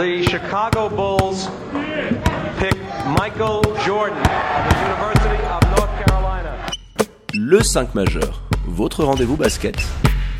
[0.00, 1.48] the Chicago Bulls
[2.58, 2.74] pick
[3.18, 4.24] Michael Jordan of
[4.68, 6.52] the University of North Carolina.
[7.34, 9.76] Le 5 majeur, votre rendez-vous basket.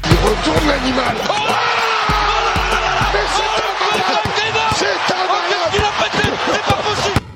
[0.05, 1.15] Il retourne l'animal.
[1.29, 1.33] Oh
[4.79, 4.97] c'est C'est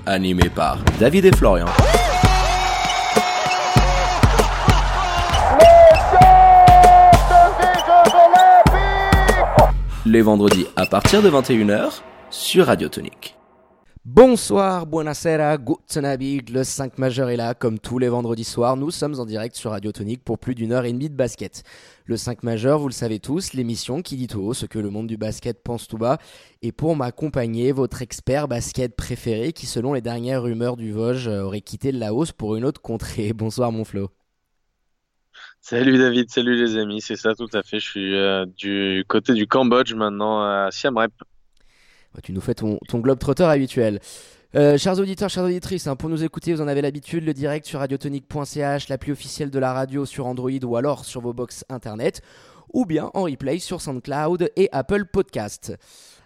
[0.07, 1.67] Animé par David et Florian.
[10.07, 12.01] Les vendredis à partir de 21h
[12.35, 13.37] sur Radio Tonique.
[14.05, 18.91] Bonsoir, buonasera, guten Abend, le 5 majeur est là, comme tous les vendredis soirs, nous
[18.91, 21.63] sommes en direct sur Radio Tonique pour plus d'une heure et demie de basket.
[22.07, 24.91] Le 5 majeur, vous le savez tous, l'émission qui dit tout haut ce que le
[24.91, 26.19] monde du basket pense tout bas,
[26.61, 31.61] et pour m'accompagner, votre expert basket préféré qui selon les dernières rumeurs du Vosges aurait
[31.61, 33.33] quitté le Laos pour une autre contrée.
[33.35, 34.11] Bonsoir mon Flo.
[35.61, 39.35] Salut David, salut les amis, c'est ça tout à fait, je suis euh, du côté
[39.35, 41.13] du Cambodge maintenant à Siem Reap.
[42.23, 44.01] Tu nous fais ton, ton globe trotteur habituel.
[44.57, 47.67] Euh, chers auditeurs, chères auditrices, hein, pour nous écouter, vous en avez l'habitude, le direct
[47.67, 52.23] sur radiotonique.ch, l'appli officielle de la radio sur Android ou alors sur vos box internet,
[52.73, 55.75] ou bien en replay sur SoundCloud et Apple Podcast.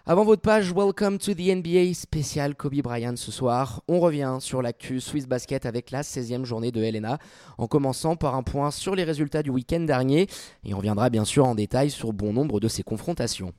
[0.05, 3.81] Avant votre page, welcome to the NBA spécial Kobe Bryant ce soir.
[3.87, 7.17] On revient sur l'actu Swiss Basket avec la 16e journée de Helena,
[7.57, 10.27] en commençant par un point sur les résultats du week-end dernier,
[10.63, 13.53] et on reviendra bien sûr en détail sur bon nombre de ces confrontations.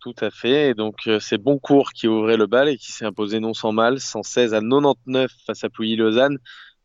[0.00, 0.70] Tout à fait.
[0.70, 3.72] Et donc, euh, c'est Boncourt qui ouvrait le bal et qui s'est imposé non sans
[3.72, 6.38] mal, 116 à 99 face à Pouilly-Lausanne,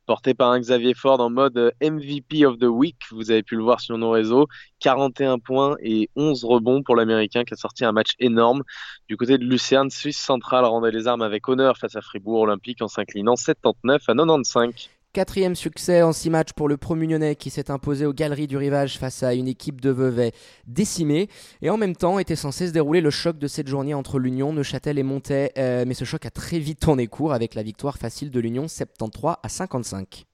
[0.06, 2.98] porté par un Xavier Ford en mode euh, MVP of the Week.
[3.12, 4.48] Vous avez pu le voir sur nos réseaux.
[4.80, 8.64] 41 points et 11 rebonds pour l'Américain qui a sorti un match énorme.
[9.08, 12.82] Du côté de Lucerne, Suisse centrale rendait les armes avec honneur face à Fribourg Olympique
[12.82, 14.90] en s'inclinant 79 à 95.
[15.16, 18.98] Quatrième succès en six matchs pour le Promugnonnais qui s'est imposé aux galeries du rivage
[18.98, 20.34] face à une équipe de Vevey
[20.68, 21.30] décimée.
[21.62, 24.52] Et en même temps était censé se dérouler le choc de cette journée entre l'Union,
[24.52, 25.54] Neuchâtel et Montais.
[25.58, 28.68] Euh, mais ce choc a très vite tourné court avec la victoire facile de l'Union
[28.68, 30.26] 73 à 55.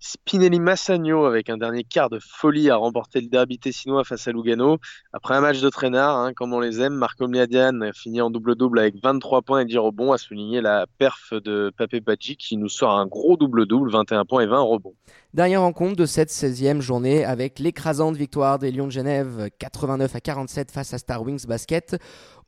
[0.00, 4.32] Spinelli Massagno avec un dernier quart de folie a remporté le derby tessinois face à
[4.32, 4.78] Lugano.
[5.12, 8.30] Après un match de traînard, hein, comme on les aime, Marco Mliadian a fini en
[8.30, 12.56] double-double avec 23 points et 10 rebonds, a souligné la perf de Pape Badji qui
[12.56, 14.94] nous sort un gros double-double, 21 points et 20 rebonds.
[15.34, 20.20] Dernière rencontre de cette 16e journée avec l'écrasante victoire des Lions de Genève 89 à
[20.20, 21.96] 47 face à Star Wings Basket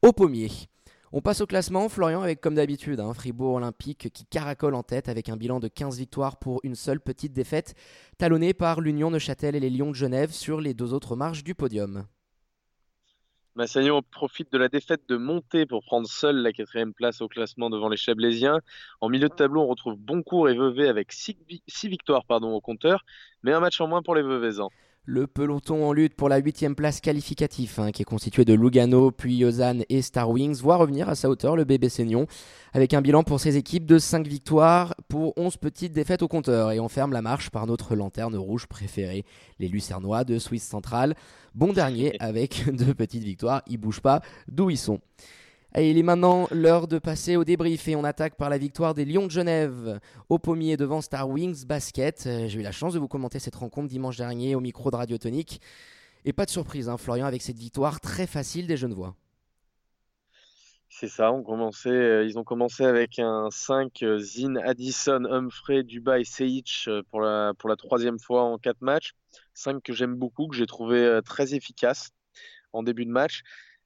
[0.02, 0.50] au pommier.
[1.12, 5.08] On passe au classement, Florian, avec comme d'habitude un Fribourg Olympique qui caracole en tête
[5.08, 7.74] avec un bilan de 15 victoires pour une seule petite défaite,
[8.16, 11.56] talonné par l'Union Neuchâtel et les Lions de Genève sur les deux autres marches du
[11.56, 12.06] podium.
[13.56, 17.70] Massagnon profite de la défaite de monter pour prendre seul la quatrième place au classement
[17.70, 18.60] devant les Chablaisiens.
[19.00, 21.34] En milieu de tableau, on retrouve Boncourt et Vevey avec 6
[21.88, 23.04] victoires pardon, au compteur,
[23.42, 24.70] mais un match en moins pour les Veveysans.
[25.12, 29.10] Le peloton en lutte pour la huitième place qualificative, hein, qui est constitué de Lugano,
[29.10, 32.28] puis Lausanne et Star Wings, voit revenir à sa hauteur le bébé Seignon,
[32.72, 36.70] avec un bilan pour ses équipes de 5 victoires pour 11 petites défaites au compteur.
[36.70, 39.24] Et on ferme la marche par notre lanterne rouge préférée,
[39.58, 41.16] les Lucernois de Suisse centrale.
[41.56, 45.00] Bon dernier avec deux petites victoires, ils bougent pas d'où ils sont?
[45.76, 49.04] Il est maintenant l'heure de passer au débrief et on attaque par la victoire des
[49.04, 52.24] Lions de Genève au pommier devant Star Wings Basket.
[52.26, 54.96] Euh, j'ai eu la chance de vous commenter cette rencontre dimanche dernier au micro de
[54.96, 55.60] Radio Tonique.
[56.24, 59.14] Et pas de surprise, hein, Florian, avec cette victoire très facile des Genevois.
[60.88, 65.84] C'est ça, on commençait, euh, ils ont commencé avec un 5 euh, Zin, Addison, Humphrey,
[65.84, 69.12] Dubai, Seic pour la, pour la troisième fois en quatre matchs.
[69.54, 72.10] 5 que j'aime beaucoup, que j'ai trouvé très efficace
[72.72, 73.42] en début de match.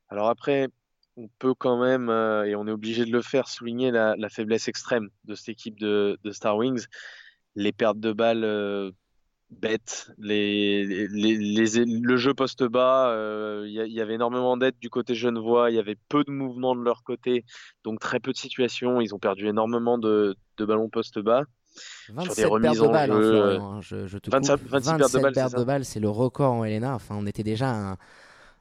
[0.09, 0.71] Alors après,
[1.17, 4.69] on peut quand même, euh, et on est obligé de le faire, souligner la, faiblesse
[4.69, 6.87] extrême de cette équipe de, Star Wings.
[7.55, 8.91] Les pertes de balles euh,
[9.51, 15.77] bêtes, les, le jeu poste-bas, euh, il y, avait énormément d'aide du côté genevois, il
[15.77, 17.45] y avait peu de mouvements de leur côté,
[17.85, 19.01] donc très peu de situations.
[19.01, 21.45] Ils ont perdu énormément de, ballons poste-bas.
[22.11, 26.09] 27 pertes de balles, hein, je, je, te 27, 27 pertes de balles, c'est le
[26.09, 26.95] record en Helena.
[26.95, 27.97] Enfin, on était déjà un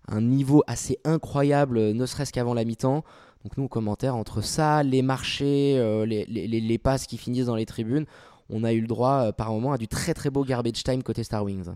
[0.07, 3.03] un niveau assez incroyable, euh, ne serait-ce qu'avant la mi-temps.
[3.43, 8.05] Donc nous, commentaires, entre ça, les marchés, euh, les, passes qui finissent dans les tribunes,
[8.49, 11.03] on a eu le droit euh, par moment à du très très beau garbage time
[11.03, 11.69] côté Star Wings.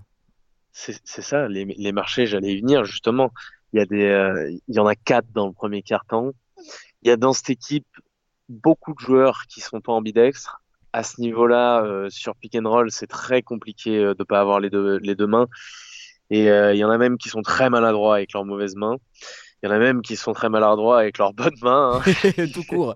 [0.71, 3.31] C'est ça, les, marchés, j'allais y venir justement.
[3.73, 6.31] Il y, a des, il y en a quatre dans le premier quart-temps.
[7.01, 7.87] Il y a dans cette équipe
[8.47, 10.61] beaucoup de joueurs qui sont pas ambidextres.
[10.93, 14.97] À ce niveau-là, sur pick and roll, c'est très compliqué de pas avoir les deux,
[14.97, 15.47] les deux mains.
[16.29, 18.97] Et euh, il y en a même qui sont très maladroits avec leurs mauvaises mains.
[19.61, 22.01] Il y en a même qui sont très maladroits avec leurs bonnes mains.
[22.05, 22.47] Hein.
[22.53, 22.95] Tout court.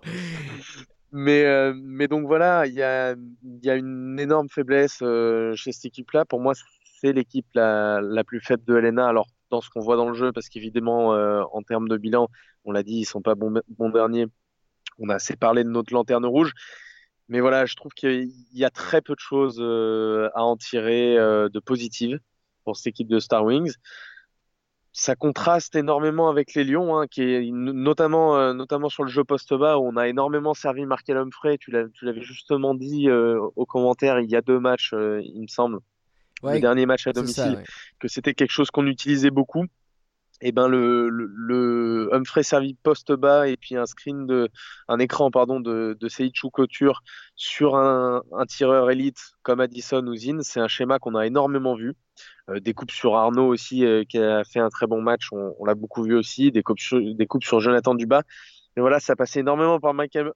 [1.11, 3.15] mais, euh, mais donc voilà, il y a,
[3.63, 6.25] y a une énorme faiblesse euh, chez cette équipe-là.
[6.25, 6.53] Pour moi,
[6.99, 9.07] c'est l'équipe la, la plus faible de Helena.
[9.07, 12.29] Alors, dans ce qu'on voit dans le jeu, parce qu'évidemment, en termes de bilan,
[12.63, 14.27] on l'a dit, ils sont pas bons, derniers.
[14.97, 16.53] On a assez parlé de notre lanterne rouge.
[17.27, 21.59] Mais voilà, je trouve qu'il y a très peu de choses à en tirer de
[21.59, 22.21] positives
[22.63, 23.73] pour cette équipe de Star Wings.
[24.93, 29.23] Ça contraste énormément avec les Lions, hein, qui est notamment, euh, notamment sur le jeu
[29.23, 31.57] poste bas où on a énormément servi Markel Humphrey.
[31.57, 35.79] Tu l'avais justement dit au commentaire il y a deux matchs, il me semble,
[36.43, 37.63] le dernier match à domicile,
[37.99, 39.65] que c'était quelque chose qu'on utilisait beaucoup
[40.43, 44.49] et eh ben le, Humphrey servi poste bas et puis un screen de
[44.87, 47.03] un écran pardon de, de Seichu Couture
[47.35, 51.95] sur un, tireur élite comme Addison ou Zin, c'est un schéma qu'on a énormément vu.
[52.49, 55.65] Euh, des coupes sur Arnaud aussi euh, qui a fait un très bon match, on,
[55.65, 56.51] l'a beaucoup vu aussi.
[56.51, 58.23] Des coupes, sur, Jonathan Dubas.
[58.77, 60.31] Et voilà, ça passait énormément par Michael,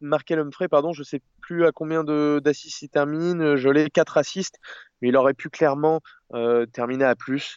[0.00, 4.60] Markel Humphrey, pardon, je sais plus à combien d'assists il termine, je l'ai 4 assists,
[5.00, 6.00] mais il aurait pu clairement
[6.32, 7.56] euh, terminer à plus.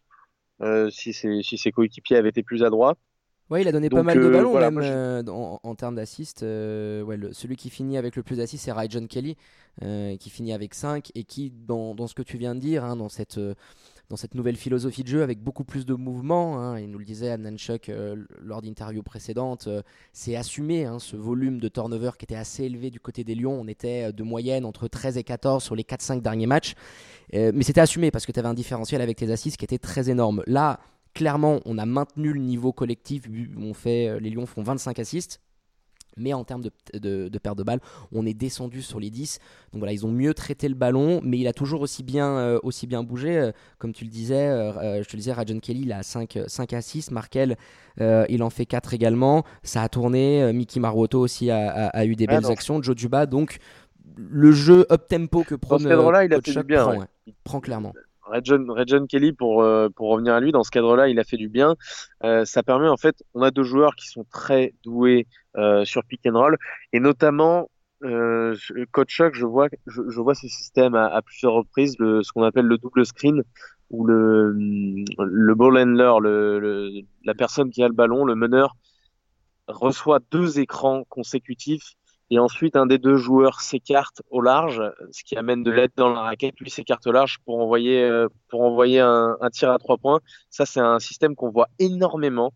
[0.61, 2.95] Euh, si, ses, si ses coéquipiers avaient été plus adroits.
[3.49, 6.41] Ouais, il a donné pas mal de euh, ballons même euh, en, termes d'assists.
[6.41, 9.37] ouais, celui qui finit avec le plus d'assists, c'est Ryan Kelly,
[9.81, 12.95] qui finit avec 5 et qui, dans, dans, ce que tu viens de dire, hein,
[12.95, 13.39] dans cette
[14.09, 16.59] dans cette nouvelle philosophie de jeu avec beaucoup plus de mouvements.
[16.59, 16.79] Hein.
[16.79, 19.67] il nous le disait Amnan Chuck euh, lors d'interviews précédentes.
[19.67, 19.81] Euh,
[20.13, 23.57] c'est assumé hein, ce volume de turnover qui était assez élevé du côté des Lions.
[23.59, 26.75] On était euh, de moyenne entre 13 et 14 sur les 4-5 derniers matchs.
[27.33, 30.09] mais c'était assumé parce que tu avais un différentiel avec tes assists qui était très
[30.09, 30.43] énorme.
[30.45, 30.79] Là,
[31.13, 33.23] clairement, on a maintenu le niveau collectif.
[33.57, 35.39] On fait, les Lions font 25 assists.
[36.17, 36.71] Mais en termes de,
[37.29, 37.81] de, perte de balles,
[38.11, 39.39] on est descendu sur les 10.
[39.73, 42.59] Donc voilà, ils ont mieux traité le ballon, mais il a toujours aussi bien, euh,
[42.63, 43.37] aussi bien bougé.
[43.37, 46.39] Euh, comme tu le disais, euh, je te le disais, Rajon Kelly, il a 5,
[46.47, 47.11] 5 à 6.
[47.11, 47.57] Markel,
[47.99, 49.43] il en fait 4 également.
[49.63, 50.51] Ça a tourné.
[50.53, 52.81] Mickey Maruoto aussi a, eu des belles actions.
[52.81, 53.57] Joe Duba, donc
[54.17, 57.07] le jeu up-tempo que prend là il a fait bien.
[57.25, 57.93] Il prend clairement.
[58.43, 61.49] John Kelly, pour, euh, pour revenir à lui, dans ce cadre-là, il a fait du
[61.49, 61.75] bien.
[62.23, 65.27] Euh, ça permet, en fait, on a deux joueurs qui sont très doués
[65.57, 66.57] euh, sur pick and roll,
[66.93, 67.69] et notamment,
[68.03, 68.55] euh,
[68.91, 72.65] Coach Chuck, je vois, je, je vois ce système à, plusieurs reprises, ce qu'on appelle
[72.65, 73.43] le double screen,
[73.89, 78.75] où le, le ball handler, le, le, la personne qui a le ballon, le meneur,
[79.67, 81.95] reçoit deux écrans consécutifs
[82.31, 84.81] et ensuite un des deux joueurs s'écarte au large,
[85.11, 88.27] ce qui amène de l'aide dans la raquette, lui s'écarte au large pour envoyer euh,
[88.49, 90.19] pour envoyer un, tir à trois points.
[90.49, 92.53] Ça c'est un système qu'on voit énormément.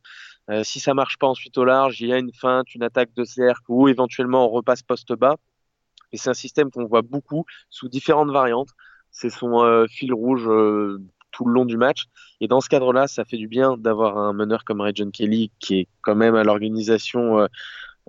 [0.49, 3.13] Euh, si ça marche pas ensuite au large, il y a une feinte, une attaque
[3.15, 5.35] de cercle ou éventuellement on repasse poste bas.
[6.11, 8.69] Et c'est un système qu'on voit beaucoup sous différentes variantes.
[9.11, 10.49] C'est son euh, fil rouge
[11.31, 12.05] tout le long du match.
[12.41, 15.81] Et dans ce cadre-là, ça fait du bien d'avoir un meneur comme John Kelly qui
[15.81, 17.47] est quand même à l'organisation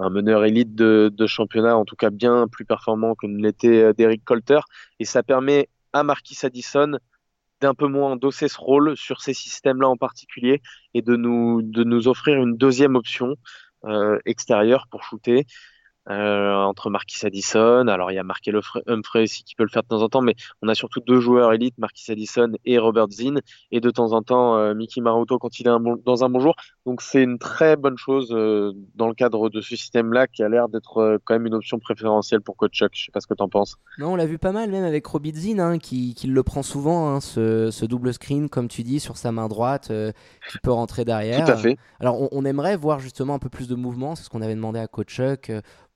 [0.00, 3.82] un meneur élite de, de, championnat, en tout cas bien plus performant que ne l'était
[3.82, 4.60] euh, Derek Colter.
[4.98, 6.98] Et ça permet à Marquis Addison
[7.60, 10.62] d'un peu moins endosser ce rôle sur ces systèmes-là en particulier
[10.94, 13.36] et de nous, de nous offrir une deuxième option
[13.84, 15.46] euh, extérieure pour shooter
[16.10, 17.86] entre Marquis Addison.
[17.88, 20.22] Alors il y a Markel Humphrey aussi qui peut le faire de temps en temps,
[20.22, 23.40] mais on a surtout deux joueurs élites, Marquis Addison et Robert Zinn,
[23.70, 26.28] et de temps en temps euh, Mickey Maruto quand il est un bon, dans un
[26.28, 26.54] bon jour.
[26.86, 30.48] Donc c'est une très bonne chose euh, dans le cadre de ce système-là qui a
[30.48, 32.90] l'air d'être euh, quand même une option préférentielle pour Coach Chuck.
[32.94, 33.76] Je sais pas ce que tu en penses.
[33.98, 36.62] Non, on l'a vu pas mal même avec Robert Zinn hein, qui, qui, le prend
[36.62, 39.92] souvent, hein, ce, ce, double screen comme tu dis sur sa main droite
[40.50, 41.44] qui peut rentrer derrière.
[41.44, 41.76] Tout à fait.
[41.98, 44.54] Alors on, on, aimerait voir justement un peu plus de mouvement, c'est ce qu'on avait
[44.54, 45.50] demandé à Coach Chuck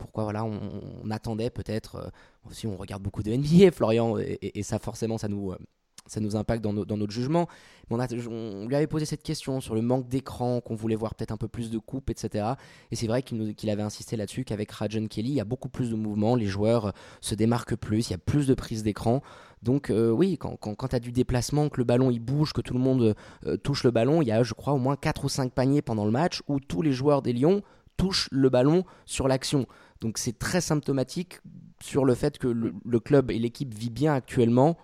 [0.05, 4.79] pourquoi voilà, on, attendait peut-être, euh, si on regarde beaucoup de NBA, Florian, et, ça
[4.79, 5.59] forcément, ça nous, euh,
[6.07, 7.49] ça nous impacte dans, notre jugement.
[7.89, 11.31] On, on, lui avait posé cette question sur le manque d'écran, qu'on voulait voir peut-être
[11.31, 12.53] un peu plus de coupes, etc.
[12.91, 15.89] Et c'est vrai qu'il avait insisté là-dessus qu'avec Rajon Kelly, il y a beaucoup plus
[15.91, 16.93] de mouvements, les joueurs euh,
[17.23, 19.23] se démarquent plus, il y a plus de prise d'écran.
[19.63, 22.75] Donc oui, quand, quand, tu as du déplacement, que le ballon il bouge, que tout
[22.75, 23.15] le monde
[23.63, 26.05] touche le ballon, il y a je crois au moins 4 ou 5 paniers pendant
[26.05, 27.63] le match où tous les joueurs des Lions
[27.97, 29.67] touchent le ballon sur l'action.
[30.05, 31.41] Donc c'est très symptomatique
[31.81, 34.77] sur le fait que le, club et l'équipe vit bien actuellement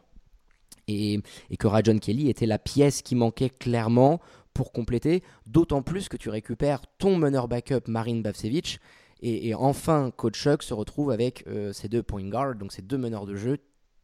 [0.88, 1.20] et,
[1.58, 4.18] que Rajon Kelly était la pièce qui manquait clairement
[4.54, 8.80] pour compléter, d'autant plus que tu récupères ton meneur backup Marine Bavcevic
[9.20, 12.96] et, enfin Coach Chuck se retrouve avec euh, ses deux point guards, donc ces deux
[12.96, 13.58] meneurs de jeu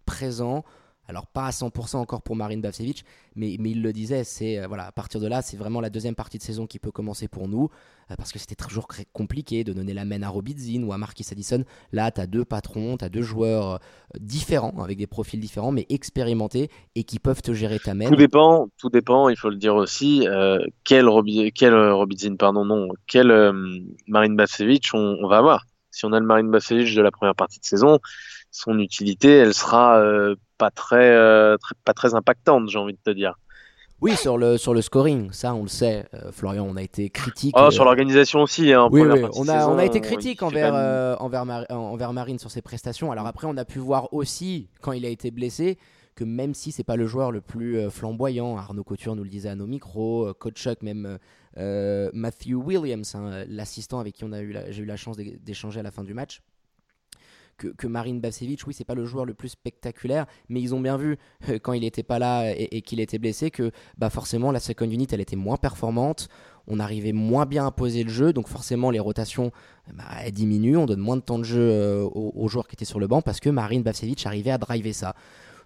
[0.04, 0.64] présents
[1.08, 3.04] alors pas à 100% encore pour Marine Bavcevic,
[3.36, 5.90] mais, mais il le disait, c'est euh, voilà, à partir de là, c'est vraiment la
[5.90, 7.68] deuxième partie de saison qui peut commencer pour nous,
[8.10, 11.26] euh, parce que c'était toujours compliqué de donner la main à Robidzin ou à Marquis
[11.30, 11.64] Addison.
[11.92, 13.78] Là, tu as deux patrons, tu as deux joueurs euh,
[14.18, 18.08] différents, avec des profils différents, mais expérimentés et qui peuvent te gérer ta main.
[18.08, 20.26] Tout dépend, tout dépend, il faut le dire aussi,
[20.84, 23.52] quel, Robi quel Robidzin, pardon, non, quel
[24.06, 25.66] Marine Bavcevic on, on, va avoir.
[25.90, 28.00] Si on a le Marine Bavcevic de la première partie de saison,
[28.50, 30.00] son utilité, elle sera
[30.58, 33.34] pas très, euh, très, pas très impactante, j'ai envie de te dire.
[34.02, 37.08] Oui, sur le, sur le scoring, ça on le sait, euh, Florian, on a été
[37.08, 37.54] critique.
[37.56, 38.72] Oh, euh, sur l'organisation aussi.
[38.72, 39.10] Hein, oui, on
[39.48, 43.10] a, saison, on a été critique envers, même- envers, Mar- envers Marine sur ses prestations.
[43.10, 45.78] Alors après, on a pu voir aussi, quand il a été blessé,
[46.14, 49.48] que même si c'est pas le joueur le plus flamboyant, Arnaud Couture nous le disait
[49.48, 51.18] à nos micros, Coach Chuck, même
[51.58, 55.16] euh, Matthew Williams, hein, l'assistant avec qui on a eu la- j'ai eu la chance
[55.16, 56.42] d'é- d'échanger à la fin du match,
[57.56, 60.96] que, Marine Bavcevic, oui, c'est pas le joueur le plus spectaculaire, mais ils ont bien
[60.96, 64.60] vu euh, quand il était pas là et, qu'il était blessé que bah forcément la
[64.60, 66.28] second unit elle était moins performante,
[66.66, 69.52] on arrivait moins bien à poser le jeu, donc forcément les rotations
[69.94, 72.84] bah, diminuent, on donne moins de temps de jeu euh, aux, aux joueurs qui étaient
[72.84, 75.14] sur le banc parce que Marine Bavcevic arrivait à driver ça.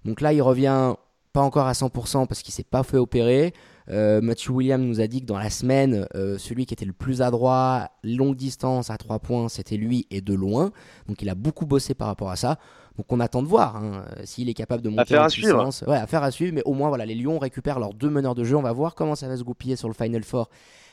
[0.05, 0.95] Donc là il revient
[1.33, 3.55] pas encore à 100% parce qu'il s'est pas fait opérer.
[3.91, 6.93] Euh, Matthew Williams nous a dit que dans la semaine, euh, celui qui était le
[6.93, 10.71] plus adroit, longue distance à 3 points, c'était lui et de loin.
[11.09, 12.59] Donc il a beaucoup bossé par rapport à ça.
[12.97, 15.49] Donc on attend de voir hein, s'il est capable de monter Affaire en à suivre.
[15.49, 15.85] puissance.
[15.87, 16.53] Ouais, affaire à suivre.
[16.55, 18.57] Mais au moins voilà, les Lions récupèrent leurs deux meneurs de jeu.
[18.57, 20.49] On va voir comment ça va se goupiller sur le Final Four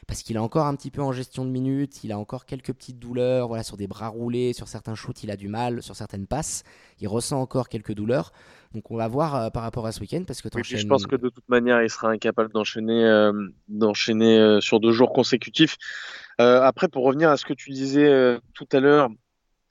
[0.07, 2.71] parce qu'il est encore un petit peu en gestion de minutes, il a encore quelques
[2.71, 5.97] petites douleurs, voilà, sur des bras roulés, sur certains shoots, il a du mal, sur
[5.97, 6.63] certaines passes,
[7.01, 8.31] il ressent encore quelques douleurs.
[8.77, 11.07] Donc on va voir euh, par rapport à ce week-end parce que Oui, je pense
[11.07, 13.33] que de toute manière, il sera incapable d'enchaîner euh,
[13.67, 15.77] d'enchaîner euh, sur deux jours consécutifs.
[16.37, 19.09] Après, pour revenir à ce que tu disais tout à l'heure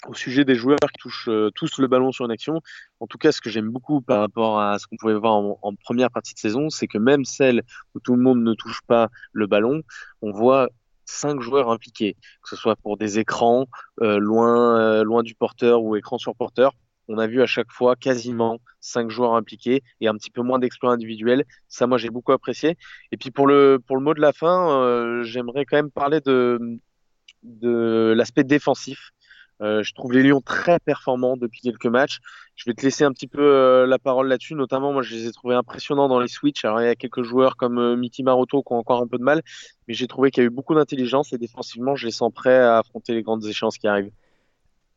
[0.09, 2.61] au sujet des joueurs qui touchent euh, tous le ballon sur une action,
[2.99, 5.59] en tout cas, ce que j'aime beaucoup par rapport à ce qu'on pouvait voir en,
[5.63, 7.63] en première partie de saison, c'est que même celle
[7.95, 9.83] où tout le monde ne touche pas le ballon,
[10.23, 10.69] on voit
[11.07, 13.67] cinq joueurs impliqués, que ce soit pour des écrans
[14.03, 16.73] euh, loin, euh, loin du porteur ou écran sur porteur.
[17.09, 20.59] On a vu à chaque fois quasiment cinq joueurs impliqués et un petit peu moins
[20.59, 21.45] d'exploits individuels.
[21.69, 22.77] Ça, moi, j'ai beaucoup apprécié.
[23.13, 26.79] Et puis pour le mot de la fin, euh, j'aimerais quand même parler de
[27.43, 29.13] de l'aspect défensif.
[29.63, 32.19] Euh, je trouve les Lions très performants depuis quelques matchs.
[32.57, 34.55] Je vais te laisser un petit peu euh, la parole là-dessus.
[34.55, 36.65] Notamment, moi, je les ai trouvés impressionnants dans les switches.
[36.65, 39.17] Alors, il y a quelques joueurs comme euh, Mickey Maroto qui ont encore un peu
[39.17, 39.43] de mal,
[39.89, 42.59] mais j'ai trouvé qu'il y a eu beaucoup d'intelligence et défensivement, je les sens prêts
[42.59, 44.13] à affronter les grandes échéances qui arrivent.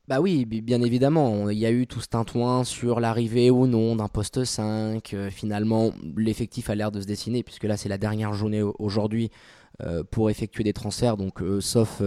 [0.10, 1.52] Bah oui, bi- bien évidemment.
[1.52, 5.14] Il y a eu tout ce tintouin sur l'arrivée ou non d'un poste 5.
[5.14, 8.76] Euh, finalement, l'effectif a l'air de se dessiner, puisque là, c'est la dernière journée au-
[8.80, 9.30] aujourd'hui
[9.84, 11.16] euh, pour effectuer des transferts.
[11.16, 12.02] Donc, euh, sauf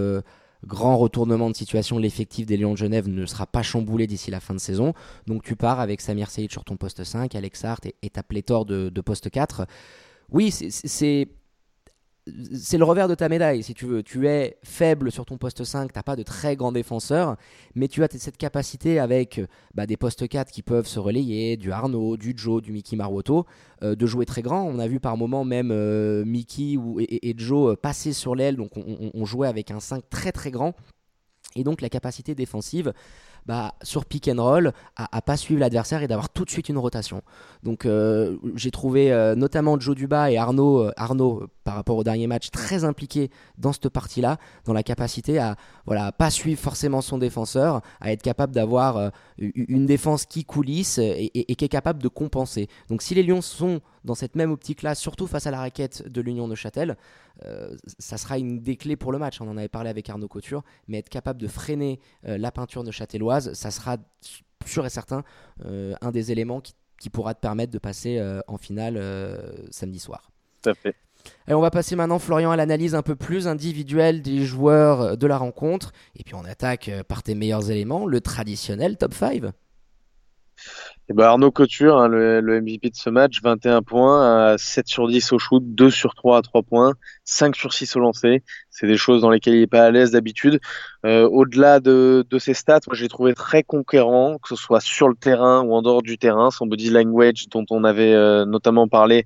[0.66, 4.40] grand retournement de situation, l'effectif des Lions de Genève ne sera pas chamboulé d'ici la
[4.40, 4.94] fin de saison.
[5.28, 8.22] Donc, tu pars avec Samir Seyid sur ton poste 5, Alex Hart et, et ta
[8.24, 9.66] pléthore de, de poste 4.
[10.30, 11.28] Oui, c'est-
[12.54, 14.02] c'est le revers de ta médaille, si tu veux.
[14.02, 17.36] Tu es faible sur ton poste 5, t'as pas de très grands défenseurs,
[17.74, 21.56] mais tu as cette capacité avec euh, bah, des postes 4 qui peuvent se relayer,
[21.56, 23.46] du Arnaud, du Joe, du Mickey Maruoto,
[23.82, 24.62] euh, de jouer très grand.
[24.62, 28.70] On a vu par moments même euh, Mickey ou, et, Joe passer sur l'aile, donc
[28.76, 30.74] on, jouait avec un 5 très très grand.
[31.56, 32.92] Et donc la capacité défensive
[33.46, 36.68] bah, sur pick and roll à, à pas suivre l'adversaire et d'avoir tout de suite
[36.68, 37.22] une rotation.
[37.62, 37.86] Donc
[38.54, 43.30] j'ai trouvé notamment Joe Duba et Arnaud, Arnaud par rapport au dernier match très impliqués
[43.56, 44.36] dans cette partie-là,
[44.66, 49.08] dans la capacité à voilà pas suivre forcément son défenseur, à être capable d'avoir euh,
[49.38, 52.68] une défense qui coulisse et, qui est capable de compenser.
[52.90, 56.20] Donc si les Lions sont dans cette même optique-là, surtout face à la raquette de
[56.20, 56.98] l'Union de Châtel,
[57.46, 59.40] euh, ça sera une des clés pour le match.
[59.40, 62.84] On en avait parlé avec Arnaud Couture, mais être capable de freiner euh, la peinture
[62.84, 63.96] de Châtelloise, ça sera
[64.66, 65.24] sûr et certain
[65.64, 66.74] un des éléments qui,
[67.10, 68.94] pourra te permettre de passer en finale
[69.70, 70.30] samedi soir.
[70.62, 70.94] Tout à fait.
[71.48, 75.26] Et on va passer maintenant, Florian, à l'analyse un peu plus individuelle des joueurs de
[75.26, 75.92] la rencontre.
[76.16, 79.42] Et puis on attaque euh, par tes meilleurs éléments, le traditionnel top 5.
[81.08, 85.08] Et ben Arnaud Couture, hein, le, MVP de ce match, 21 points, à 7 sur
[85.08, 88.42] 10 au shoot, 2 sur 3 à 3 points, 5 sur 6 au lancer.
[88.70, 90.60] C'est des choses dans lesquelles il n'est pas à l'aise d'habitude.
[91.04, 95.16] Euh, Au-delà de, ses stats, je l'ai trouvé très conquérant, que ce soit sur le
[95.16, 96.52] terrain ou en dehors du terrain.
[96.52, 99.24] Son body language, dont on avait euh, notamment parlé,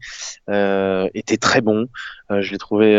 [0.49, 1.89] euh, était très bon.
[2.31, 2.97] Je l'ai trouvé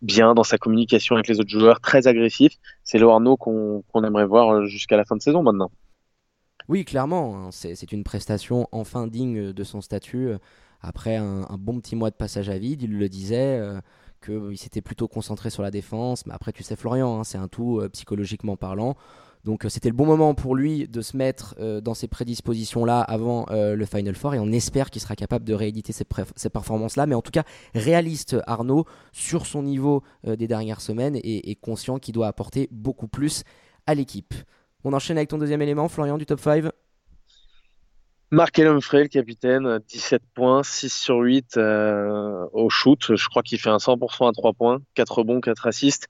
[0.00, 2.54] bien dans sa communication avec les autres joueurs, très agressif.
[2.84, 5.70] C'est le Arnaud qu'on aimerait voir jusqu'à la fin de saison maintenant.
[6.68, 10.28] Oui, clairement, hein, c'est une prestation enfin digne de son statut.
[10.28, 10.38] euh,
[10.80, 13.80] Après un, bon petit mois de passage à vide, il le disait, euh,
[14.24, 16.26] qu'il s'était plutôt concentré sur la défense.
[16.26, 18.96] Mais après, tu sais, Florian, hein, c'est un tout euh, psychologiquement parlant.
[19.44, 23.00] Donc euh, c'était le bon moment pour lui de se mettre euh, dans ces prédispositions-là
[23.00, 26.04] avant euh, le Final Four et on espère qu'il sera capable de rééditer ces,
[26.36, 27.06] ces performances-là.
[27.06, 27.42] Mais en tout cas,
[27.74, 33.08] réaliste Arnaud sur son niveau euh, des dernières semaines et conscient qu'il doit apporter beaucoup
[33.08, 33.42] plus
[33.88, 34.32] à l'équipe.
[34.84, 36.64] On enchaîne avec ton deuxième élément, Florian, du top 5.
[38.32, 43.14] Mark Humphrey, le capitaine, 17 points, 6 sur 8 euh, au shoot.
[43.14, 46.08] Je crois qu'il fait un 100% à 3 points, 4 rebonds, 4 assists.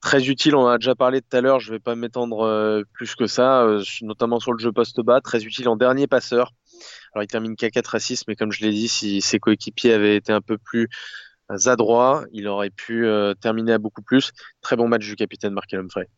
[0.00, 2.82] Très utile, on en a déjà parlé tout à l'heure, je vais pas m'étendre euh,
[2.92, 5.20] plus que ça, euh, notamment sur le jeu poste bas.
[5.20, 6.52] Très utile en dernier passeur.
[7.14, 10.16] Alors il termine qu'à 4 assists, mais comme je l'ai dit, si ses coéquipiers avaient
[10.16, 10.88] été un peu plus
[11.48, 13.06] adroits, il aurait pu
[13.40, 14.32] terminer à beaucoup plus.
[14.60, 16.08] Très bon match du capitaine Markel Humphrey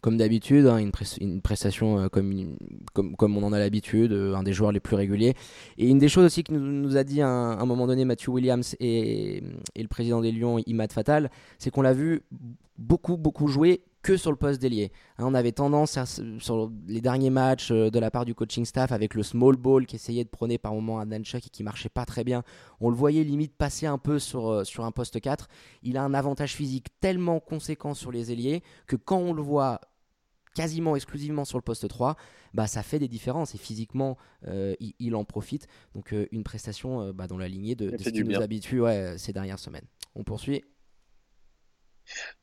[0.00, 2.56] comme d'habitude, hein, une, prestation euh, comme,
[2.92, 5.34] comme, comme, on en a l'habitude, euh, un des joueurs les plus réguliers.
[5.78, 8.76] Et une des choses aussi que nous, a dit à un, moment donné Matthew Williams
[8.78, 9.42] et,
[9.74, 12.22] et, le président des Lions, Imad Fatal, c'est qu'on l'a vu
[12.78, 14.92] beaucoup, beaucoup jouer que sur le poste d'ailier.
[15.18, 15.98] Hein, on avait tendance,
[16.38, 19.84] sur les derniers matchs euh, de la part du coaching staff, avec le small ball
[19.84, 22.44] qui essayait de prôner par moment à Chuck et qui marchait pas très bien,
[22.80, 25.48] on le voyait limite passer un peu sur, euh, sur un poste 4.
[25.82, 29.80] Il a un avantage physique tellement conséquent sur les ailiers que quand on le voit
[30.54, 32.14] quasiment exclusivement sur le poste 3,
[32.54, 35.66] bah, ça fait des différences et physiquement, euh, il, en profite.
[35.96, 38.82] Donc une prestation bah, dans la lignée de, ce qui nous habitue
[39.16, 39.84] ces dernières semaines.
[40.14, 40.62] On poursuit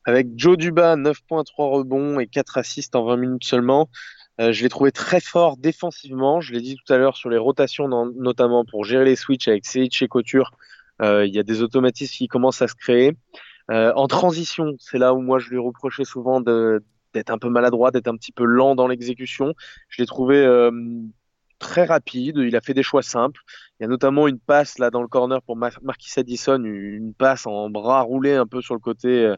[0.05, 3.89] avec Joe Duba, 9.3 rebonds et 4 assists en 20 minutes seulement.
[4.41, 6.41] Euh, je l'ai trouvé très fort défensivement.
[6.41, 9.65] Je l'ai dit tout à l'heure sur les rotations, notamment pour gérer les switches avec
[9.65, 10.51] Seiich et Couture.
[11.01, 13.13] Euh, il y a des automatismes qui commencent à se créer.
[13.71, 17.91] Euh, en transition, c'est là où moi je lui reprochais souvent d'être un peu maladroit,
[17.91, 19.53] d'être un petit peu lent dans l'exécution.
[19.87, 20.45] Je l'ai trouvé
[21.59, 22.37] très rapide.
[22.37, 23.41] Il a fait des choix simples.
[23.79, 27.45] Il y a notamment une passe là dans le corner pour Marquis Addison, une passe
[27.45, 29.35] en bras roulé un peu sur le côté euh,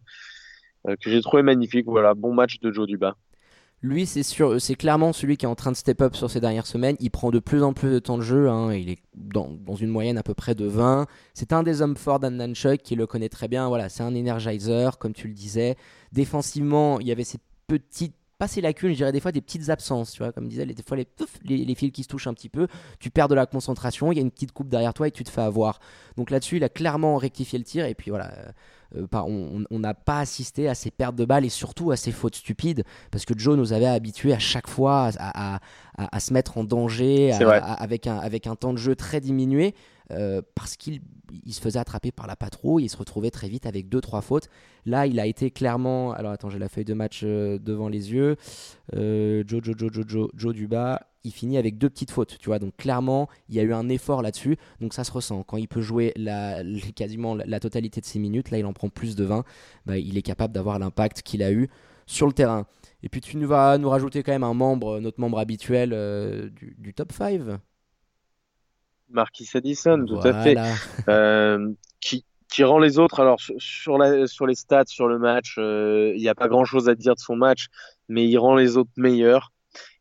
[0.88, 1.86] euh, que j'ai trouvé magnifique.
[1.88, 3.16] Voilà, bon match de Joe Duba.
[3.82, 6.40] Lui, c'est sûr, c'est clairement celui qui est en train de step up sur ces
[6.40, 6.96] dernières semaines.
[7.00, 8.50] Il prend de plus en plus de temps de jeu.
[8.50, 8.74] Hein.
[8.74, 11.06] Il est dans, une moyenne à peu près de 20.
[11.36, 13.68] C'est un des hommes forts d'Annan Chuck qui le connaît très bien.
[13.68, 15.76] Voilà, c'est un energizer, comme tu le disais.
[16.14, 19.70] Défensivement, il y avait ces petites pas ces lacunes, je dirais des fois des petites
[19.70, 21.08] absences, tu vois, comme disait, des fois les,
[21.46, 22.68] les, fils qui se touchent un petit peu,
[23.00, 25.24] tu perds de la concentration, il y a une petite coupe derrière toi et tu
[25.24, 25.80] te fais avoir.
[26.18, 28.52] Donc là-dessus, il a clairement rectifié le tir et puis voilà, euh,
[28.98, 32.36] euh, on n'a pas assisté à ces pertes de balles et surtout à ces fautes
[32.36, 35.60] stupides parce que Joe nous avait habitués à chaque fois à,
[35.98, 39.76] à, se mettre en danger avec, un, avec un temps de jeu très diminué.
[40.12, 41.02] Euh, parce qu'il
[41.50, 44.50] se faisait attraper par la patrouille, il se retrouvait très vite avec 2-3 fautes.
[44.86, 46.14] Là, il a été clairement.
[46.14, 48.36] Alors attends, j'ai la feuille de match euh, devant les yeux.
[48.96, 52.48] Euh, Joe, Joe, Joe, Joe, Joe, Joe Duba, il finit avec deux petites fautes, tu
[52.48, 52.60] vois.
[52.60, 54.58] Donc clairement, il y a eu un effort là-dessus.
[54.80, 55.44] Donc ça se ressent.
[55.44, 56.62] Quand il peut jouer la,
[56.96, 59.44] quasiment la totalité de ses minutes, là, il en prend plus de 20.
[59.86, 61.70] Bah, il est capable d'avoir l'impact qu'il a eu
[62.06, 62.68] sur le terrain.
[63.02, 65.90] Et puis tu vas nous rajouter quand même un membre, notre membre habituel
[66.56, 67.42] du, du top 5.
[69.10, 70.58] Marquis Addison, tout à fait.
[71.08, 73.20] Euh, qui, qui rend les autres.
[73.20, 76.66] Alors, sur, la, sur les stats, sur le match, euh, il n'y a pas grand
[76.66, 77.68] chose à dire de son match,
[78.10, 79.52] mais il rend les autres meilleurs.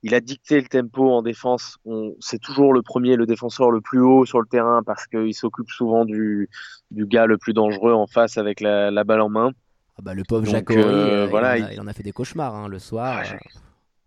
[0.03, 1.79] Il a dicté le tempo en défense.
[2.21, 5.71] C'est toujours le premier, le défenseur le plus haut sur le terrain parce qu'il s'occupe
[5.71, 6.49] souvent du,
[6.91, 9.51] du gars le plus dangereux en face avec la, la balle en main.
[9.97, 12.79] Ah bah, le pauvre Jacques euh, voilà, il, en a, fait des cauchemars hein, le
[12.79, 13.23] soir.
[13.25, 13.37] Ah,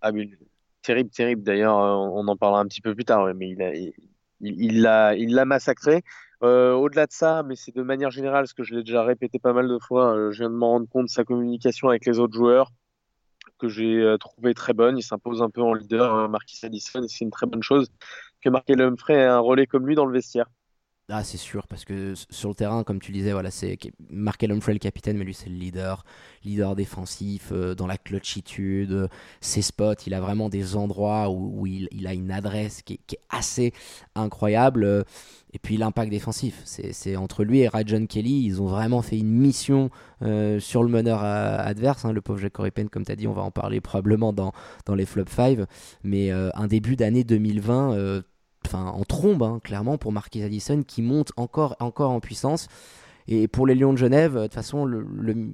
[0.02, 0.12] ah
[0.82, 1.44] terrible, terrible.
[1.44, 3.72] D'ailleurs, on en parlera un petit peu plus tard, mais il a,
[4.41, 6.04] il l'a il l'a massacré.
[6.43, 9.39] Euh, au-delà de ça, mais c'est de manière générale, ce que je l'ai déjà répété
[9.39, 12.19] pas mal de fois, euh, je viens de m'en rendre compte, sa communication avec les
[12.19, 12.71] autres joueurs,
[13.60, 14.97] que j'ai euh, trouvé très bonne.
[14.97, 17.89] Il s'impose un peu en leader, hein, Marquis Addison, et c'est une très bonne chose
[18.41, 20.47] que Markel Humphrey ait un relais comme lui dans le vestiaire.
[21.10, 24.74] Ah, c'est sûr, parce que sur le terrain, comme tu disais, voilà, c'est Markel Humphrey
[24.74, 26.04] le capitaine, mais lui c'est le leader,
[26.43, 29.08] leader défensif, euh, dans la clutchitude, euh,
[29.39, 33.72] ses spots, il a vraiment des endroits où, il, a une adresse qui est, assez
[34.15, 34.84] incroyable.
[34.84, 35.04] Euh,
[35.54, 39.32] et puis l'impact défensif, c'est entre lui et Rajon Kelly, ils ont vraiment fait une
[39.32, 39.89] mission
[40.60, 42.04] sur le meneur adverse.
[42.04, 44.52] Hein, le pauvre Jack Corripen, comme tu as dit, on va en parler probablement dans,
[44.86, 45.60] dans les flop 5.
[46.04, 48.24] Mais un début d'année 2020
[48.67, 52.67] enfin en trombe, hein, clairement, pour Marquis Addison qui monte encore, encore en puissance.
[53.27, 54.86] Et pour les Lions de Genève, de toute façon,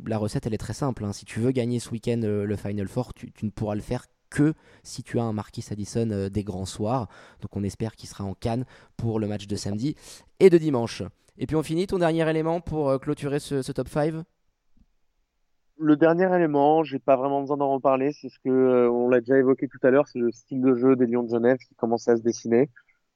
[0.06, 1.04] la recette, elle est très simple.
[1.06, 1.13] Hein.
[1.13, 4.06] Si tu veux gagner ce week-end euh, le Final Four, tu, ne pourras le faire
[4.30, 7.08] que si tu as un Marquis Addison euh, des grands soirs.
[7.41, 9.95] Donc on espère qu'il sera en Cannes pour le match de samedi
[10.39, 11.02] et de dimanche.
[11.38, 14.13] Et puis on finit ton dernier élément pour euh, clôturer ce, top 5
[15.80, 19.39] le dernier élément, j'ai pas vraiment besoin d'en reparler, c'est ce que on l'a déjà
[19.39, 22.08] évoqué tout à l'heure, c'est le style de jeu des Lions de Genève qui commence
[22.08, 22.69] à se dessiner.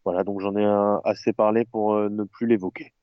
[0.08, 0.64] Voilà, donc j'en ai
[1.04, 2.94] assez parlé pour euh, ne plus l'évoquer.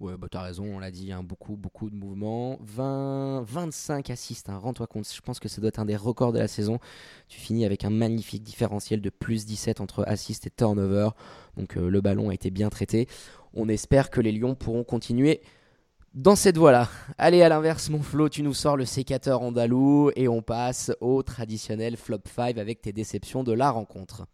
[0.00, 2.58] Ouais, bah t'as raison, on l'a dit, hein, beaucoup, beaucoup de mouvements.
[2.62, 6.32] 20, 25 assists, hein, rends-toi compte, je pense que ça doit être un des records
[6.32, 6.80] de la saison.
[7.28, 11.10] Tu finis avec un magnifique différentiel de plus 17 entre assists et turnover.
[11.56, 13.06] Donc euh, le ballon a été bien traité.
[13.54, 15.42] On espère que les Lions pourront continuer
[16.14, 16.88] dans cette voie-là.
[17.16, 21.22] Allez, à l'inverse, mon Flo, tu nous sors le sécateur andalou et on passe au
[21.22, 24.26] traditionnel flop 5 avec tes déceptions de la rencontre.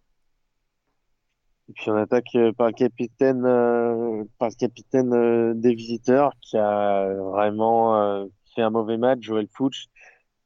[1.69, 6.33] Et puis on attaque euh, par le capitaine, euh, par le capitaine euh, des visiteurs
[6.41, 9.87] qui a vraiment fait un mauvais match, Joel Fouch.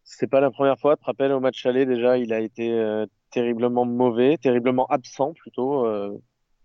[0.02, 0.96] C'est pas la première fois.
[0.96, 5.86] Tu te rappelles au match aller déjà, il a été terriblement mauvais, terriblement absent plutôt.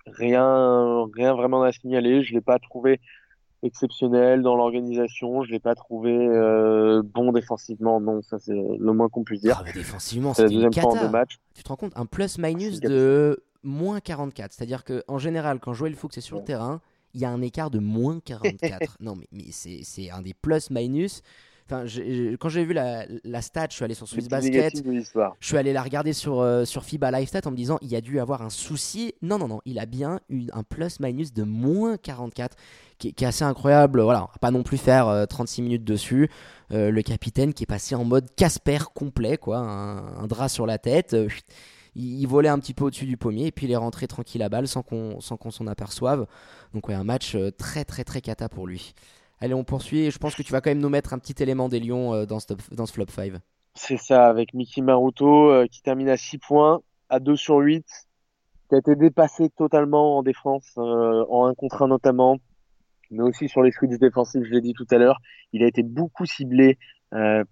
[0.07, 2.23] rien, rien vraiment à signaler.
[2.23, 2.99] Je l'ai pas trouvé
[3.61, 5.43] exceptionnel dans l'organisation.
[5.43, 6.11] Je l'ai pas trouvé
[7.03, 8.01] bon défensivement.
[8.01, 9.61] Non, ça c'est le moins qu'on puisse dire.
[9.63, 11.37] Ah, défensivement, C'est la deuxième fois en deux matchs.
[11.53, 14.53] Tu te rends compte Un plus-minus de moins 44.
[14.53, 16.81] C'est-à-dire qu'en général, quand Joël Fuchs est sur le terrain,
[17.13, 18.97] il y a un écart de moins 44.
[19.01, 21.21] non, mais, mais c'est un des plus-minus.
[21.67, 21.85] Enfin,
[22.39, 24.71] quand j'ai vu la, la stat, je suis allé sur Swiss Basket.
[25.39, 27.87] Je suis allé la regarder sur, euh, sur FIBA Live Stat en me disant il
[27.87, 29.15] y a dû avoir un souci.
[29.23, 32.55] Non, non, non, il a bien eu un plus-minus de moins 44
[32.99, 33.99] qui, est- qui est assez incroyable.
[34.01, 36.29] Voilà, on va pas non plus faire euh, 36 minutes dessus.
[36.71, 40.67] Euh, le capitaine qui est passé en mode Casper complet, quoi, un, un drap sur
[40.67, 41.15] la tête.
[41.15, 41.27] euh,
[41.95, 44.49] il, volait un petit peu au-dessus du pommier et puis il est rentré tranquille à
[44.49, 46.27] balle sans qu'on s'en aperçoive.
[46.73, 48.93] Donc, ouais, un match euh, très, très, très cata pour lui.
[49.39, 50.11] Allez, on poursuit.
[50.11, 52.25] Je pense que tu vas quand même nous mettre un petit élément des Lions euh,
[52.25, 53.33] dans, ce flop 5.
[53.75, 57.85] C'est ça, avec Mickey Maruto euh, qui termine à 6 points, à 2 sur 8,
[58.69, 62.37] qui a été dépassé totalement en défense, en 1 contre 1 notamment,
[63.11, 65.19] mais aussi sur les switches défensifs, je l'ai dit tout à l'heure.
[65.53, 66.77] Il a été beaucoup ciblé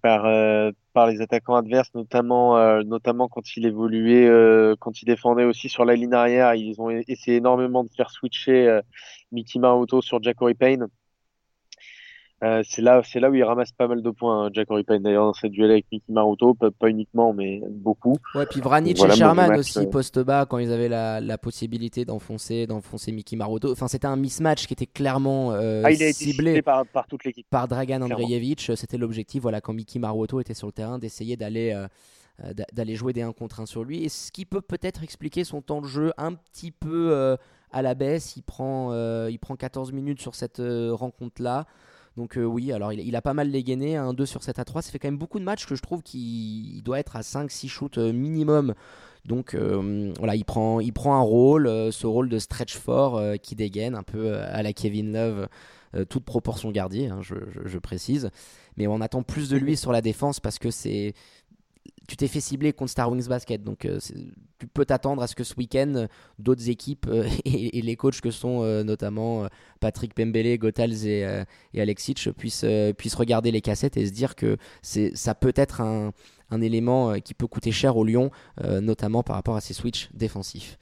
[0.02, 5.06] par, euh, par les attaquants adverses, notamment, euh, notamment quand il évoluait, euh, quand il
[5.06, 6.56] défendait aussi sur la ligne arrière.
[6.56, 8.82] Ils ont essayé énormément de faire switcher euh,
[9.32, 10.88] Mickey Maruto sur Jackory Payne.
[12.43, 15.01] Euh, c'est là, c'est là où il ramasse pas mal de points, hein, Jackory Payne,
[15.03, 18.17] d'ailleurs, dans cette duel avec Mickey Maruto, pas, pas uniquement, mais beaucoup.
[18.36, 19.88] Ouais, puis Vranic Voilà, et Sherman match, aussi ouais.
[19.88, 23.71] poste bas quand ils avaient la, la possibilité d'enfoncer d'enfoncer Mickey Maroto.
[23.71, 27.08] Enfin, c'était un mismatch qui était clairement euh, Ah, il a été ciblé par, par
[27.08, 27.47] toute l'équipe.
[27.49, 28.01] par Dragan.
[28.01, 28.71] Andreevich.
[28.75, 31.88] C'était l'objectif, voilà, quand Mickey Maroto était sur le terrain, d'essayer d'aller euh,
[32.43, 34.03] euh, d'a- d'aller jouer des 1 contre 1 sur lui.
[34.03, 37.38] Et ce qui peut peut-être expliquer son temps de jeu un petit peu euh,
[37.71, 38.36] à la baisse.
[38.36, 41.65] Il prend, euh, il prend 14 minutes sur cette euh, rencontre-là.
[42.15, 44.84] Donc euh, oui, alors il, a pas mal dégainé, un 2 sur 7 à 3,
[44.84, 47.21] ça fait quand même beaucoup de matchs que je trouve qu'il il doit être à
[47.21, 48.76] 5-6 shoots euh, minimum.
[49.26, 53.56] Donc euh, voilà, il prend, il prend un rôle, ce rôle de stretch fort qui
[53.56, 55.47] dégaine un peu à la Kevin Love,
[56.10, 58.30] toute proportion gardée, hein, je- je précise.
[58.76, 61.13] Mais on attend plus de lui sur la défense parce que c'est...
[62.08, 64.00] Tu t'es fait cibler contre Star Wings Basket, donc euh,
[64.60, 68.19] tu peux t'attendre à ce que ce week-end, euh, d'autres équipes euh, et, les coachs
[68.19, 69.48] que sont notamment
[69.80, 71.43] Patrick Pembele, Gotals et,
[71.74, 72.65] et Alexic puissent,
[73.15, 76.12] regarder les cassettes et se dire que ça peut être un,
[76.50, 80.78] un élément qui peut coûter cher au Lyon, notamment par rapport à ses switches défensifs.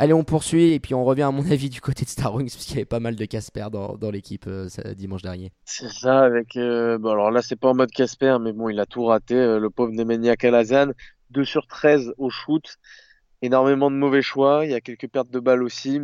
[0.00, 2.52] Allez, on poursuit et puis on revient à mon avis du côté de Star Wings
[2.52, 5.50] parce qu'il y avait pas mal de Casper dans, l'équipe euh, dimanche dernier.
[5.64, 6.56] C'est ça, avec.
[6.56, 9.34] euh, bon, alors là, c'est pas en mode Casper, mais bon, il a tout raté,
[9.34, 10.92] euh, le pauvre Nemanja Kalazan.
[11.30, 12.78] 2 sur 13 au shoot.
[13.42, 14.64] Énormément de mauvais choix.
[14.64, 16.00] Il y a quelques pertes de balles aussi.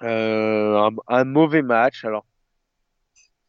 [0.00, 2.04] Un mauvais match.
[2.04, 2.24] Alors,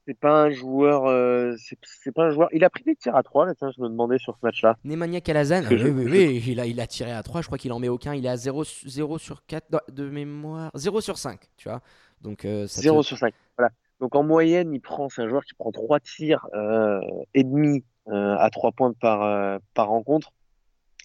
[0.08, 1.06] c'est pas un joueur.
[1.06, 2.50] euh, c'est pas un joueur.
[2.54, 4.78] Il a pris des tirs à 3, là, tiens, je me demandais sur ce match-là.
[4.84, 7.58] Nemanja Kalazan, oui, je- oui, oui, il, a, il a tiré à 3, je crois
[7.58, 11.02] qu'il en met aucun, il est à 0, 0 sur 4 non, de mémoire, 0
[11.02, 11.82] sur 5, tu vois.
[12.22, 13.34] Donc euh, ça te- 0 sur 5.
[13.58, 13.72] Voilà.
[14.00, 17.00] Donc en moyenne, il prend, c'est un joueur qui prend 3 tirs euh,
[17.34, 20.32] et demi euh, à 3 points par, euh, par rencontre.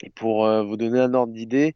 [0.02, 1.74] Et pour euh, vous donner un ordre d'idée,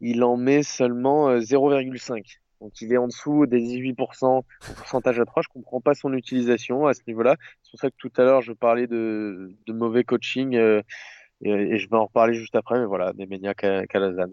[0.00, 2.22] il en met seulement euh, 0,5.
[2.60, 5.42] Donc il est en dessous des 18% en pourcentage à 3.
[5.42, 7.36] Je comprends pas son utilisation à ce niveau-là.
[7.62, 10.82] C'est pour ça que tout à l'heure je parlais de, de mauvais coaching euh,
[11.42, 12.78] et, et je vais en reparler juste après.
[12.80, 14.30] Mais voilà, Nemanja Ka- Kalazan.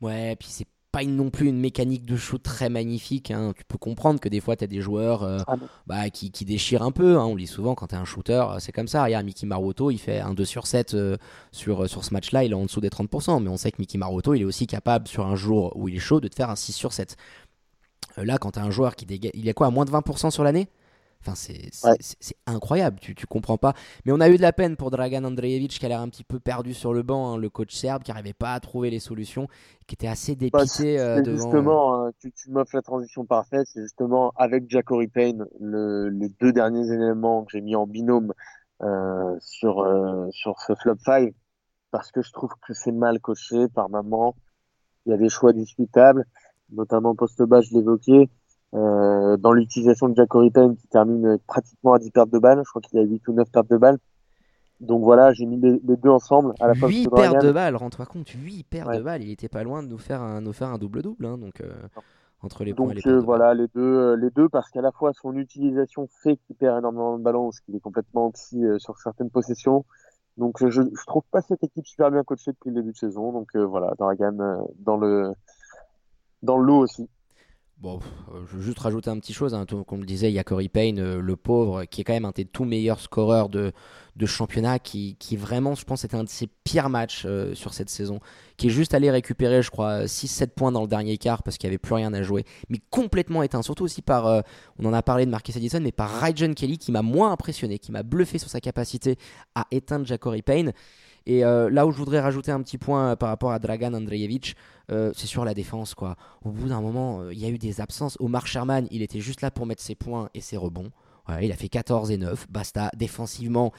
[0.00, 3.30] Ouais, puis c'est pas non plus une mécanique de shoot très magnifique.
[3.30, 3.52] hein.
[3.56, 6.44] Tu peux comprendre que des fois, tu as des joueurs euh, Ah bah, qui, qui
[6.44, 7.16] déchirent un peu.
[7.18, 7.24] hein.
[7.26, 9.04] On le dit souvent, quand tu es un shooter, euh, c'est comme ça.
[9.04, 11.16] Regarde, Mickey Maruto, il fait un 2 sur 7 euh,
[11.52, 12.42] sur, sur ce match-là.
[12.44, 13.40] Il est en dessous des 30%.
[13.40, 15.94] Mais on sait que Mickey Maruto, il est aussi capable, sur un jour où il
[15.96, 17.16] est chaud, de te faire un 6 sur 7.
[18.18, 19.32] Euh, là, quand tu as un joueur qui dégage.
[19.34, 20.68] Il est quoi, à moins de 20% sur l'année?
[21.22, 21.98] Enfin, c'est Ouais.
[22.46, 23.74] incroyable, tu, tu comprends pas.
[24.04, 26.24] Mais on a eu de la peine pour Dragan Andreevich qui a l'air un petit
[26.24, 29.00] peu perdu sur le banc, hein, le coach serbe qui n'arrivait pas à trouver les
[29.00, 29.46] solutions,
[29.86, 31.30] qui était assez Bah, dépité euh, devant.
[31.36, 36.28] justement, hein, tu, tu m'offres la transition parfaite, c'est justement avec Jackory Payne, le, les
[36.28, 38.32] deux derniers éléments que j'ai mis en binôme
[38.82, 41.32] euh, sur, euh, sur ce flop 5,
[41.90, 44.34] parce que je trouve que c'est mal coaché par maman.
[45.06, 46.24] Il y a des choix discutables,
[46.72, 48.28] notamment poste bas, je l'évoquais,
[48.74, 52.62] euh, dans l'utilisation de Jackory Payne qui termine pratiquement à 10 pertes de balles.
[52.64, 53.98] Je crois qu'il y a 8 ou 9 pertes de balles.
[54.80, 57.32] Donc voilà, j'ai mis les, les deux ensemble à la fois 8 parce que paires
[57.40, 58.98] Dragan- de balles, rends-toi compte, 8 paires Ouais.
[58.98, 61.36] de balles, il était pas loin de nous faire un, nous faire un double-double, hein,
[61.36, 61.70] donc euh,
[62.42, 63.24] entre les Donc points et les euh, balles.
[63.24, 67.18] voilà, les deux, les deux parce qu'à la fois son utilisation fait qu'il perd énormément
[67.18, 69.84] de ballons, parce qu'il est complètement euh, sur certaines possessions.
[70.38, 73.32] Donc je, je trouve pas cette équipe super bien coachée depuis le début de saison.
[73.32, 75.32] Donc euh, voilà, Dragan euh, dans le
[76.42, 77.08] dans le lot aussi.
[77.78, 77.98] Bon,
[78.46, 79.54] je veux juste rajouter un petit chose.
[79.54, 79.64] Hein.
[79.64, 82.32] Comme le disait, il y a Corey Payne, le pauvre, qui est quand même un
[82.32, 83.72] des tout meilleurs scoreurs de,
[84.16, 87.72] de championnat qui, qui, vraiment, je pense, était un de ses pires matchs euh, sur
[87.72, 88.20] cette saison,
[88.60, 91.66] qui est juste allé récupérer, je crois, 6-7 points dans le dernier quart parce qu'il
[91.66, 93.62] n'y avait plus rien à jouer, mais complètement éteint.
[93.62, 94.42] Surtout aussi par, euh,
[94.78, 97.78] on en a parlé de Marcus Edison, mais par Ryan Kelly qui m'a moins impressionné,
[97.78, 99.16] qui m'a bluffé sur sa capacité
[99.54, 100.74] à éteindre Jacory Payne.
[101.24, 104.56] Et euh, là où je voudrais rajouter un petit point par rapport à Dragan Andrejevic,
[104.90, 105.94] c'est sur la défense.
[105.94, 106.16] quoi.
[106.44, 108.18] Au bout d'un moment, il y a eu des absences.
[108.20, 110.90] Omar Sherman, il était juste là pour mettre ses points et ses rebonds
[111.42, 112.46] il a fait 14 et 9.
[112.50, 113.72] Basta, défensivement,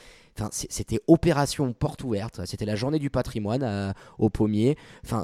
[0.50, 2.40] c'était opération porte ouverte.
[2.46, 4.76] C'était la journée du patrimoine euh, au pommier.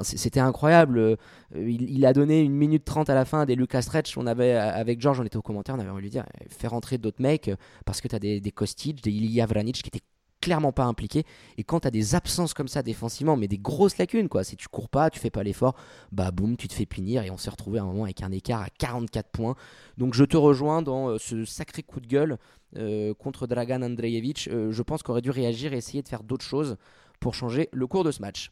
[0.03, 0.99] C'était incroyable.
[0.99, 1.15] Euh,
[1.55, 4.17] il, a donné une minute 30 à la fin des Lucas Stretch.
[4.17, 6.25] On avait, euh, avec George, on était au commentaire, on avait envie de lui dire
[6.49, 7.51] fais rentrer d'autres mecs
[7.85, 10.05] parce que tu as des, des Kostic, des Ilya Vranic qui étaient
[10.41, 11.25] clairement pas impliqué.
[11.57, 14.67] Et quand tu des absences comme ça défensivement, mais des grosses lacunes, quoi, si tu
[14.67, 15.75] cours pas, tu fais pas l'effort,
[16.11, 17.23] bah boum, tu te fais punir.
[17.23, 19.55] Et on s'est retrouvé à un moment avec un écart à 44 points.
[19.97, 22.37] Donc je te rejoins dans euh, ce sacré coup de gueule
[22.77, 24.47] euh, contre Dragan Andrejevic.
[24.47, 26.77] Euh, je pense qu'on aurait dû réagir et essayer de faire d'autres choses
[27.19, 28.51] pour changer le cours de ce match.